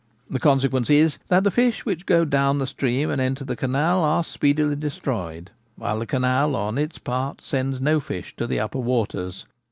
[0.31, 4.03] The consequence is that the fish which go down the stream and enter the canal
[4.03, 8.79] are speedily destroyed, while the canal on its part sends no fish to the upper
[8.79, 9.45] waters.